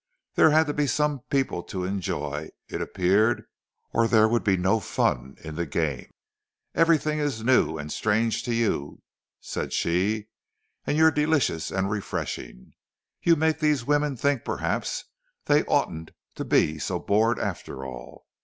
There 0.33 0.49
had 0.49 0.65
to 0.65 0.73
be 0.73 0.87
some 0.87 1.19
people 1.29 1.61
to 1.65 1.85
enjoy, 1.85 2.49
it 2.67 2.81
appeared, 2.81 3.45
or 3.93 4.07
there 4.07 4.27
would 4.27 4.43
be 4.43 4.57
no 4.57 4.79
fun 4.79 5.35
in 5.43 5.53
the 5.53 5.67
game. 5.67 6.09
"Everything 6.73 7.19
is 7.19 7.43
new 7.43 7.77
and 7.77 7.91
strange 7.91 8.41
to 8.45 8.53
you," 8.55 9.03
said 9.39 9.73
she, 9.73 10.29
"and 10.87 10.97
you're 10.97 11.11
delicious 11.11 11.69
and 11.69 11.91
refreshing; 11.91 12.73
you 13.21 13.35
make 13.35 13.59
these 13.59 13.85
women 13.85 14.17
think 14.17 14.43
perhaps 14.43 15.05
they 15.45 15.63
oughtn't 15.65 16.09
to 16.33 16.45
be 16.45 16.79
so 16.79 16.97
bored 16.97 17.37
after 17.37 17.85
all! 17.85 18.25